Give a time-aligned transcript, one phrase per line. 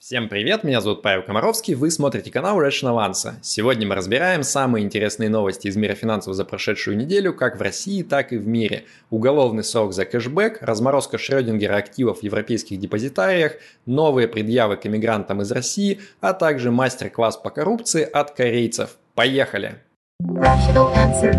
[0.00, 3.34] Всем привет, меня зовут Павел Комаровский, вы смотрите канал Rational Answer.
[3.42, 8.02] Сегодня мы разбираем самые интересные новости из мира финансов за прошедшую неделю, как в России,
[8.02, 8.86] так и в мире.
[9.10, 15.52] Уголовный срок за кэшбэк, разморозка Шрёдингера активов в европейских депозитариях, новые предъявы к эмигрантам из
[15.52, 18.96] России, а также мастер-класс по коррупции от корейцев.
[19.14, 19.82] Поехали!
[20.22, 21.36] Rational Answer.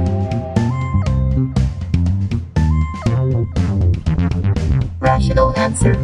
[5.01, 5.97] Rational Answer.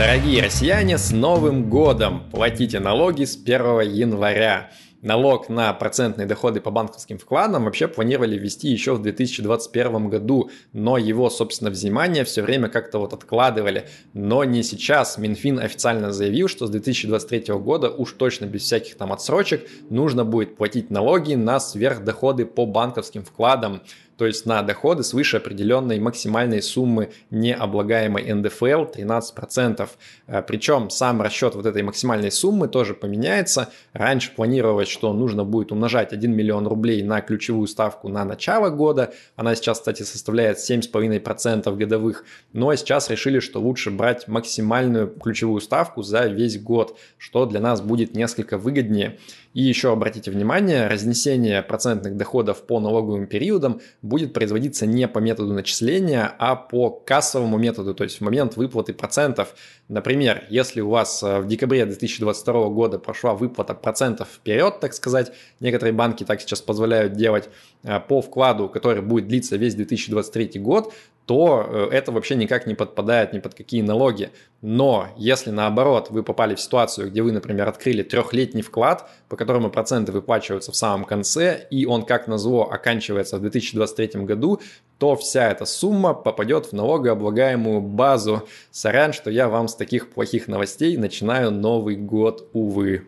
[0.00, 2.22] Дорогие россияне, с Новым годом!
[2.30, 4.70] Платите налоги с 1 января.
[5.02, 10.98] Налог на процентные доходы по банковским вкладам вообще планировали ввести еще в 2021 году, но
[10.98, 13.88] его, собственно, взимание все время как-то вот откладывали.
[14.12, 15.16] Но не сейчас.
[15.16, 20.56] Минфин официально заявил, что с 2023 года уж точно без всяких там отсрочек нужно будет
[20.56, 23.80] платить налоги на сверхдоходы по банковским вкладам
[24.20, 29.88] то есть на доходы свыше определенной максимальной суммы необлагаемой НДФЛ 13%.
[30.26, 33.70] Э, Причем сам расчет вот этой максимальной суммы тоже поменяется.
[33.94, 39.12] Раньше планировалось, что нужно будет умножать 1 миллион рублей на ключевую ставку на начало года.
[39.36, 42.24] Она сейчас, кстати, составляет 7,5% годовых.
[42.52, 47.80] Но сейчас решили, что лучше брать максимальную ключевую ставку за весь год, что для нас
[47.80, 49.18] будет несколько выгоднее.
[49.52, 55.52] И еще обратите внимание, разнесение процентных доходов по налоговым периодам будет производиться не по методу
[55.52, 59.54] начисления, а по кассовому методу, то есть в момент выплаты процентов.
[59.88, 65.32] Например, если у вас э, в декабре 2022 года прошла выплата процентов вперед, так сказать,
[65.60, 67.48] некоторые банки так сейчас позволяют делать
[67.82, 70.92] э, по вкладу, который будет длиться весь 2023 год,
[71.30, 74.30] то э, это вообще никак не подпадает ни под какие налоги.
[74.62, 79.70] Но если наоборот вы попали в ситуацию, где вы, например, открыли трехлетний вклад, по которому
[79.70, 84.60] проценты выплачиваются в самом конце, и он как назло оканчивается в 2023 году,
[84.98, 88.48] то вся эта сумма попадет в налогооблагаемую базу.
[88.72, 93.04] Сорян, что я вам с таких плохих новостей начинаю Новый год, увы.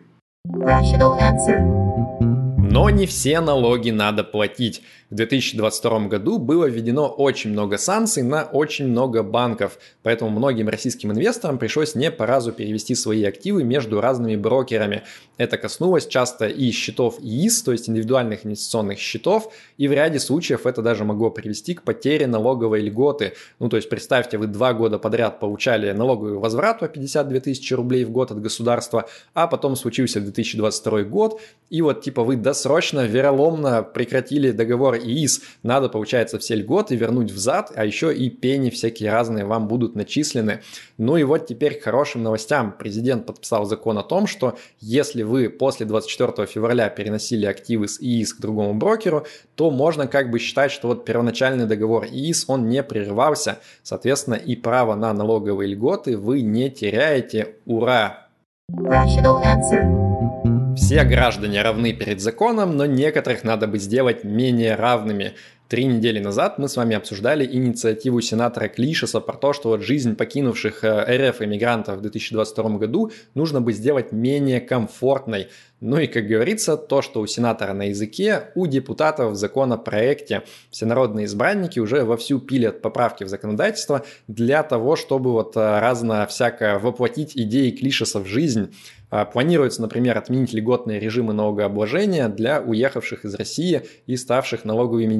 [2.57, 4.81] Но не все налоги надо платить.
[5.13, 11.11] В 2022 году было введено очень много санкций на очень много банков, поэтому многим российским
[11.11, 15.03] инвесторам пришлось не по разу перевести свои активы между разными брокерами.
[15.37, 20.65] Это коснулось часто и счетов ИИС, то есть индивидуальных инвестиционных счетов, и в ряде случаев
[20.65, 23.33] это даже могло привести к потере налоговой льготы.
[23.59, 28.03] Ну, то есть представьте, вы два года подряд получали налоговый возврат по 52 тысячи рублей
[28.03, 33.05] в год от государства, а потом случился 2022 год, и вот типа вы до срочно,
[33.05, 35.41] вероломно прекратили договор ИИС.
[35.63, 40.61] Надо, получается, все льготы вернуть взад, а еще и пени всякие разные вам будут начислены.
[40.97, 42.75] Ну и вот теперь к хорошим новостям.
[42.77, 48.33] Президент подписал закон о том, что если вы после 24 февраля переносили активы с ИИС
[48.33, 49.25] к другому брокеру,
[49.55, 53.59] то можно как бы считать, что вот первоначальный договор ИИС, он не прерывался.
[53.83, 57.55] Соответственно, и право на налоговые льготы вы не теряете.
[57.65, 58.27] Ура!
[58.71, 60.42] Rational answer.
[60.75, 65.33] Все граждане равны перед законом, но некоторых надо бы сделать менее равными.
[65.73, 70.15] Три недели назад мы с вами обсуждали инициативу сенатора Клишеса про то, что вот жизнь
[70.15, 75.47] покинувших э, РФ иммигрантов в 2022 году нужно бы сделать менее комфортной.
[75.81, 80.43] Ну и, как говорится, то, что у сенатора на языке, у депутатов в законопроекте.
[80.69, 86.77] Всенародные избранники уже вовсю пилят поправки в законодательство для того, чтобы вот э, разно всяко
[86.77, 88.69] воплотить идеи Клишеса в жизнь.
[89.15, 95.13] А, планируется, например, отменить льготные режимы налогообложения для уехавших из России и ставших налоговыми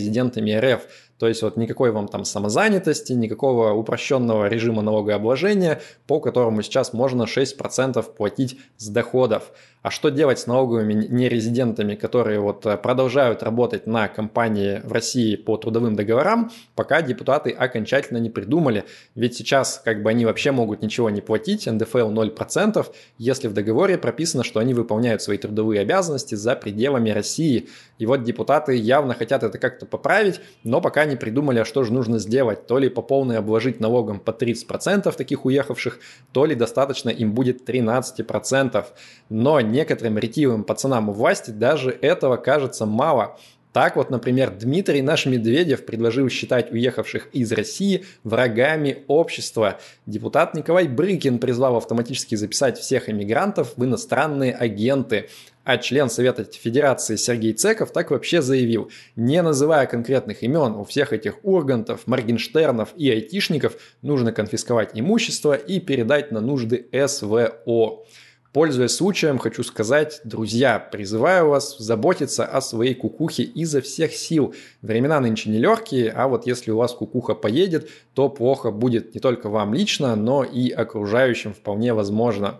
[0.00, 1.09] нерезидентами РФ.
[1.20, 7.24] То есть вот никакой вам там самозанятости, никакого упрощенного режима налогообложения, по которому сейчас можно
[7.24, 9.52] 6% платить с доходов.
[9.82, 15.36] А что делать с налоговыми нерезидентами, которые вот э, продолжают работать на компании в России
[15.36, 18.84] по трудовым договорам, пока депутаты окончательно не придумали.
[19.14, 23.96] Ведь сейчас как бы они вообще могут ничего не платить, НДФЛ 0%, если в договоре
[23.96, 27.68] прописано, что они выполняют свои трудовые обязанности за пределами России.
[27.98, 31.92] И вот депутаты явно хотят это как-то поправить, но пока не придумали, а что же
[31.92, 32.66] нужно сделать.
[32.66, 35.98] То ли по полной обложить налогом по 30% таких уехавших,
[36.32, 38.84] то ли достаточно им будет 13%.
[39.28, 43.36] Но некоторым ретивым пацанам у власти даже этого кажется мало.
[43.72, 49.78] Так вот, например, Дмитрий наш Медведев предложил считать уехавших из России врагами общества.
[50.06, 55.28] Депутат Николай Брыкин призвал автоматически записать всех иммигрантов в иностранные агенты.
[55.70, 61.12] А член Совета Федерации Сергей Цеков так вообще заявил, не называя конкретных имен, у всех
[61.12, 68.04] этих Ургантов, Моргенштернов и айтишников нужно конфисковать имущество и передать на нужды СВО.
[68.52, 74.56] Пользуясь случаем, хочу сказать, друзья, призываю вас заботиться о своей кукухе изо всех сил.
[74.82, 79.48] Времена нынче нелегкие, а вот если у вас кукуха поедет, то плохо будет не только
[79.48, 82.58] вам лично, но и окружающим вполне возможно.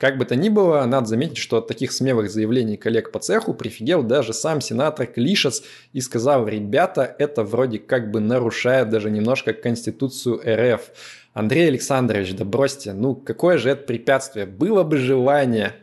[0.00, 3.52] Как бы то ни было, надо заметить, что от таких смелых заявлений коллег по цеху
[3.52, 5.62] прифигел даже сам сенатор Клишец
[5.92, 10.80] и сказал, ребята, это вроде как бы нарушает даже немножко Конституцию РФ.
[11.34, 14.46] Андрей Александрович, да бросьте, ну какое же это препятствие?
[14.46, 15.74] Было бы желание.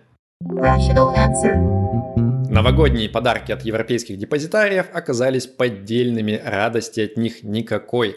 [2.50, 8.16] Новогодние подарки от европейских депозитариев оказались поддельными, радости от них никакой.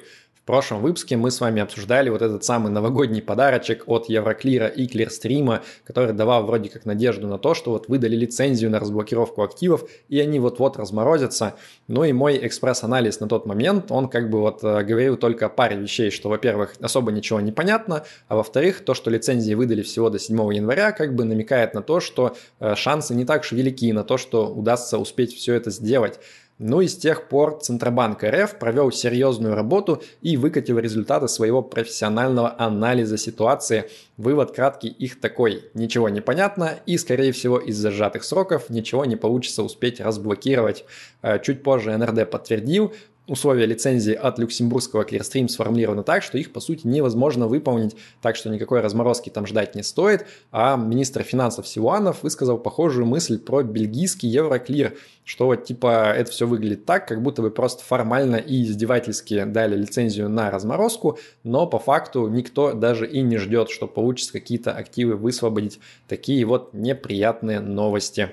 [0.50, 5.62] Прошлом выпуске мы с вами обсуждали вот этот самый новогодний подарочек от Евроклира и Клирстрима,
[5.84, 10.18] который давал вроде как надежду на то, что вот выдали лицензию на разблокировку активов, и
[10.18, 11.54] они вот-вот разморозятся.
[11.86, 15.50] Ну и мой экспресс-анализ на тот момент, он как бы вот э, говорил только о
[15.50, 20.10] паре вещей, что, во-первых, особо ничего не понятно, а во-вторых, то, что лицензии выдали всего
[20.10, 23.92] до 7 января, как бы намекает на то, что э, шансы не так уж велики
[23.92, 26.18] на то, что удастся успеть все это сделать.
[26.62, 32.54] Ну и с тех пор Центробанк РФ провел серьезную работу и выкатил результаты своего профессионального
[32.58, 33.88] анализа ситуации.
[34.18, 35.64] Вывод краткий их такой.
[35.72, 40.84] Ничего не понятно и, скорее всего, из-за сжатых сроков ничего не получится успеть разблокировать.
[41.22, 42.92] Э, чуть позже НРД подтвердил,
[43.30, 48.50] условия лицензии от люксембургского Clearstream сформулированы так, что их, по сути, невозможно выполнить, так что
[48.50, 50.26] никакой разморозки там ждать не стоит.
[50.50, 54.94] А министр финансов Силуанов высказал похожую мысль про бельгийский Евроклир,
[55.24, 59.76] что вот типа это все выглядит так, как будто бы просто формально и издевательски дали
[59.76, 65.14] лицензию на разморозку, но по факту никто даже и не ждет, что получится какие-то активы
[65.14, 65.78] высвободить.
[66.08, 68.30] Такие вот неприятные новости.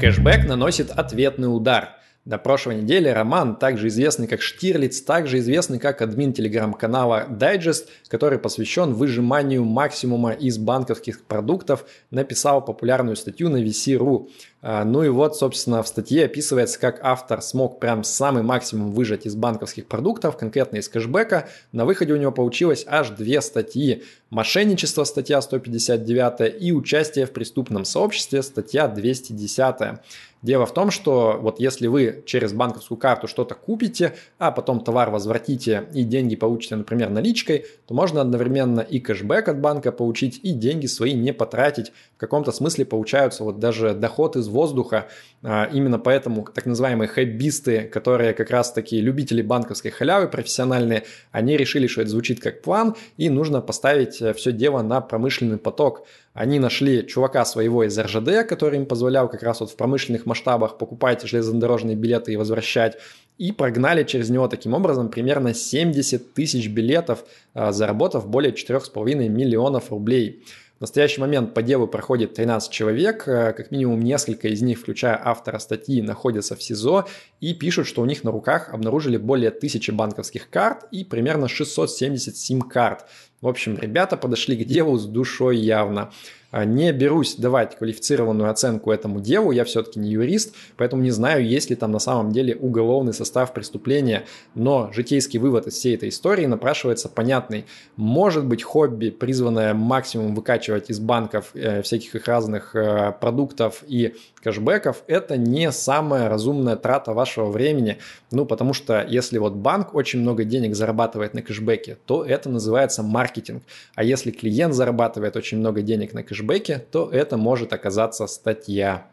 [0.00, 1.90] Кэшбэк наносит ответный удар–
[2.26, 8.38] до прошлой недели Роман, также известный как Штирлиц, также известный как админ телеграм-канала Digest, который
[8.38, 14.28] посвящен выжиманию максимума из банковских продуктов, написал популярную статью на VC.ru.
[14.62, 19.24] А, ну и вот, собственно, в статье описывается, как автор смог прям самый максимум выжать
[19.24, 21.48] из банковских продуктов, конкретно из кэшбэка.
[21.72, 24.04] На выходе у него получилось аж две статьи.
[24.28, 30.00] Мошенничество, статья 159, и участие в преступном сообществе, статья 210.
[30.42, 35.10] Дело в том, что вот если вы через банковскую карту что-то купите, а потом товар
[35.10, 40.52] возвратите и деньги получите, например, наличкой, то можно одновременно и кэшбэк от банка получить, и
[40.52, 41.92] деньги свои не потратить.
[42.16, 45.08] В каком-то смысле получаются вот даже доход из воздуха.
[45.42, 51.58] А, именно поэтому так называемые хэббисты, которые как раз таки любители банковской халявы профессиональные, они
[51.58, 56.06] решили, что это звучит как план, и нужно поставить э, все дело на промышленный поток.
[56.32, 60.78] Они нашли чувака своего из РЖД, который им позволял как раз вот в промышленных масштабах
[60.78, 62.98] покупать железнодорожные билеты и возвращать,
[63.36, 69.90] и прогнали через него таким образом примерно 70 тысяч билетов, а, заработав более 4,5 миллионов
[69.90, 70.44] рублей.
[70.80, 75.20] В настоящий момент по делу проходит 13 человек, э, как минимум несколько из них, включая
[75.22, 77.06] автора статьи, находятся в СИЗО
[77.38, 82.34] и пишут, что у них на руках обнаружили более тысячи банковских карт и примерно 670
[82.34, 83.04] сим-карт.
[83.42, 86.12] В общем, ребята подошли к делу с душой явно.
[86.50, 91.46] А, не берусь давать квалифицированную оценку этому делу, я все-таки не юрист, поэтому не знаю,
[91.46, 94.24] есть ли там на самом деле уголовный состав преступления,
[94.54, 97.66] но житейский вывод из всей этой истории напрашивается понятный.
[97.96, 104.14] Может быть хобби, призванное максимум выкачивать из банков э, всяких их разных э, продуктов и
[104.42, 107.98] кэшбэков, это не самая разумная трата вашего времени,
[108.32, 113.02] ну потому что если вот банк очень много денег зарабатывает на кэшбэке, то это называется
[113.04, 113.62] маркетинг,
[113.94, 119.06] а если клиент зарабатывает очень много денег на кэшбэке, кэшбэке, то это может оказаться статья.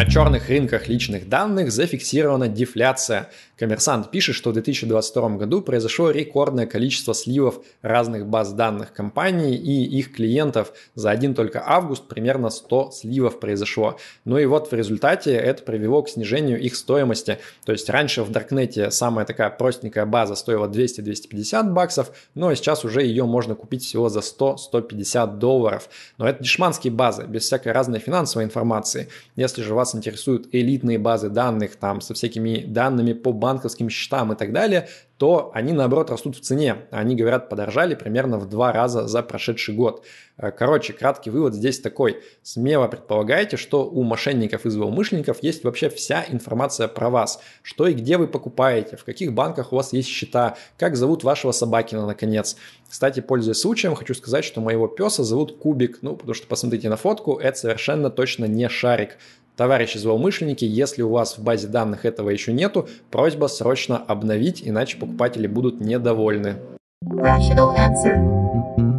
[0.00, 3.28] На черных рынках личных данных зафиксирована дефляция.
[3.58, 9.84] Коммерсант пишет, что в 2022 году произошло рекордное количество сливов разных баз данных компаний и
[9.84, 10.72] их клиентов.
[10.94, 13.98] За один только август примерно 100 сливов произошло.
[14.24, 17.36] Ну и вот в результате это привело к снижению их стоимости.
[17.66, 23.02] То есть раньше в Даркнете самая такая простенькая база стоила 200-250 баксов, но сейчас уже
[23.02, 25.90] ее можно купить всего за 100-150 долларов.
[26.16, 29.10] Но это дешманские базы, без всякой разной финансовой информации.
[29.36, 34.36] Если же вас интересуют элитные базы данных там со всякими данными по банковским счетам и
[34.36, 34.88] так далее,
[35.20, 36.86] то они наоборот растут в цене.
[36.90, 40.02] Они, говорят, подорожали примерно в два раза за прошедший год.
[40.38, 42.22] Э, короче, краткий вывод здесь такой.
[42.42, 47.38] Смело предполагайте, что у мошенников и злоумышленников есть вообще вся информация про вас.
[47.62, 51.52] Что и где вы покупаете, в каких банках у вас есть счета, как зовут вашего
[51.52, 52.56] собакина, наконец.
[52.88, 55.98] Кстати, пользуясь случаем, хочу сказать, что моего песа зовут Кубик.
[56.00, 59.18] Ну, потому что посмотрите на фотку, это совершенно точно не шарик.
[59.60, 64.96] Товарищи злоумышленники, если у вас в базе данных этого еще нету, просьба срочно обновить, иначе
[64.96, 66.56] покупатели будут недовольны.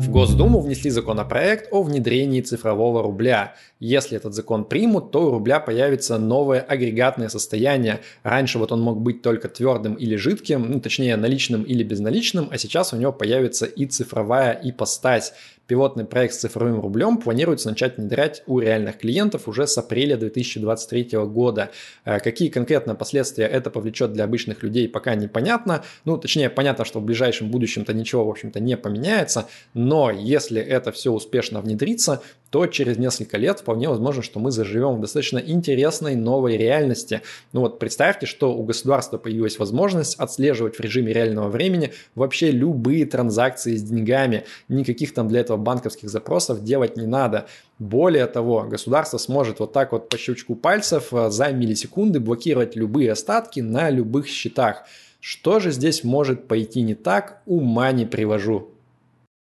[0.02, 3.56] В Госдуму внесли законопроект о внедрении цифрового рубля.
[3.80, 8.02] Если этот закон примут, то у рубля появится новое агрегатное состояние.
[8.22, 12.60] Раньше вот он мог быть только твердым или жидким, ну точнее наличным или безналичным, а
[12.60, 15.34] сейчас у него появится и цифровая ипостась.
[15.72, 21.18] Пилотный проект с цифровым рублем планируется начать внедрять у реальных клиентов уже с апреля 2023
[21.28, 21.72] года.
[22.04, 25.86] Э, какие конкретно последствия это повлечет для обычных людей, пока непонятно.
[26.04, 30.92] Ну, точнее, понятно, что в ближайшем будущем-то ничего, в общем-то, не поменяется, но если это
[30.92, 32.22] все успешно внедрится,
[32.52, 37.22] то через несколько лет вполне возможно, что мы заживем в достаточно интересной новой реальности.
[37.54, 43.06] Ну вот представьте, что у государства появилась возможность отслеживать в режиме реального времени вообще любые
[43.06, 44.44] транзакции с деньгами.
[44.68, 47.48] Никаких там для этого банковских запросов делать не надо.
[47.80, 53.14] Более того, государство сможет вот так вот по щелчку пальцев э, за миллисекунды блокировать любые
[53.14, 54.84] остатки на любых счетах.
[55.22, 58.70] Что же здесь может пойти не так, ума не привожу.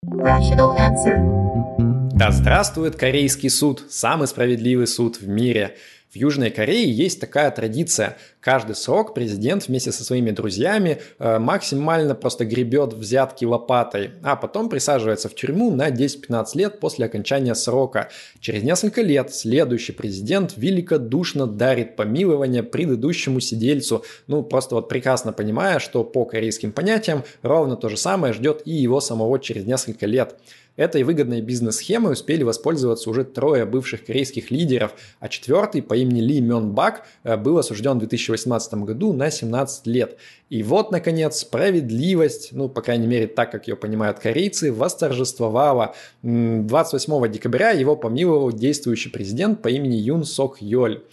[0.05, 1.92] Rational answer.
[2.15, 5.77] Да здравствует корейский суд, самый справедливый суд в мире.
[6.11, 8.17] В Южной Корее есть такая традиция.
[8.39, 14.69] Каждый срок президент вместе со своими друзьями э, максимально просто гребет взятки лопатой, а потом
[14.69, 18.09] присаживается в тюрьму на 10-15 лет после окончания срока.
[18.39, 25.79] Через несколько лет следующий президент великодушно дарит помилование предыдущему сидельцу, ну просто вот прекрасно понимая,
[25.79, 30.35] что по корейским понятиям ровно то же самое ждет и его самого через несколько лет.
[30.75, 36.41] Этой выгодной бизнес-схемой успели воспользоваться уже трое бывших корейских лидеров, а четвертый по имени Ли
[36.41, 40.17] Мён Бак э, был осужден в 2018 году на 17 лет.
[40.49, 45.93] И вот, наконец, справедливость, ну, по крайней мере, так, как ее понимают корейцы, восторжествовала.
[46.23, 51.03] 28 декабря его помиловал действующий президент по имени Юн Сок Йоль.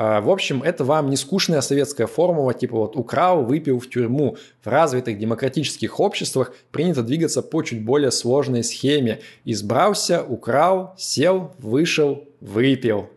[0.00, 4.36] А, в общем, это вам не скучная советская формула, типа вот украл, выпил в тюрьму.
[4.62, 9.18] В развитых демократических обществах принято двигаться по чуть более сложной схеме.
[9.44, 13.10] Избрался, украл, сел, вышел, выпил.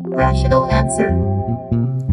[0.00, 1.69] Rational answer.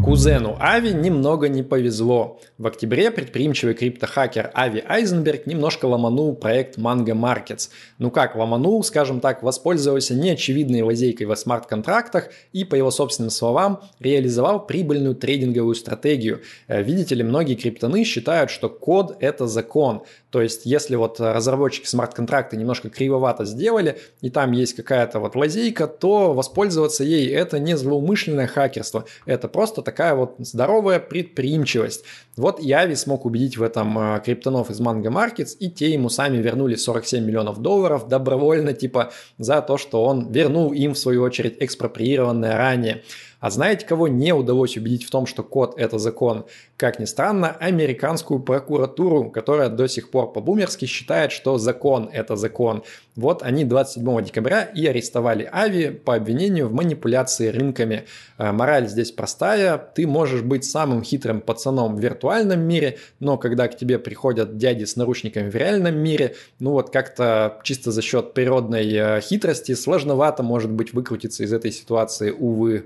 [0.08, 2.40] Кузену Ави немного не повезло.
[2.58, 7.68] В октябре предприимчивый криптохакер Ави Айзенберг немножко ломанул проект Mango Markets.
[7.98, 13.82] Ну как ломанул, скажем так, воспользовался неочевидной лазейкой во смарт-контрактах и, по его собственным словам,
[14.00, 16.40] реализовал прибыльную трейдинговую стратегию.
[16.70, 20.04] Э, видите ли, многие криптоны считают, что код– это закон.
[20.30, 25.86] То есть, если вот разработчики смарт-контракта немножко кривовато сделали, и там есть какая-то вот лазейка,
[25.88, 32.04] то воспользоваться ей– это не злоумышленное хакерство, это просто так такая вот здоровая предприимчивость.
[32.36, 36.38] Вот Яви смог убедить в этом э, криптонов из Mango Markets, и те ему сами
[36.38, 41.58] вернули 47 миллионов долларов добровольно, типа, за то, что он вернул им, в свою очередь,
[41.60, 43.02] экспроприированное ранее.
[43.40, 46.46] А знаете, кого не удалось убедить в том, что код– это закон?
[46.76, 52.84] Как ни странно, американскую прокуратуру, которая до сих пор по-бумерски считает, что закон– это закон.
[53.16, 58.06] Вот они 27 декабря и арестовали Ави по обвинению в манипуляции рынками.
[58.38, 59.78] Э, мораль здесь простая.
[59.78, 64.86] Ты можешь быть самым хитрым пацаном в виртуальном мире, но когда к тебе приходят дяди
[64.86, 70.42] с наручниками в реальном мире, ну вот как-то чисто за счет природной э, хитрости сложновато
[70.42, 72.86] может быть выкрутиться из этой ситуации, увы.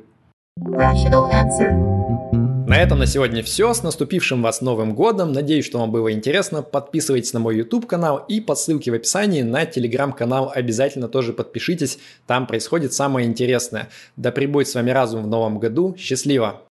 [2.67, 3.74] На этом на сегодня все.
[3.74, 5.31] С наступившим вас Новым Годом.
[5.31, 6.62] Надеюсь, что вам было интересно.
[6.62, 11.34] Подписывайтесь на мой YouTube канал и по ссылке в описании на Telegram канал обязательно тоже
[11.34, 12.00] подпишитесь.
[12.27, 13.89] Там происходит самое интересное.
[14.17, 15.96] Да пребудет с вами разум в Новом году.
[15.98, 16.62] Счастливо!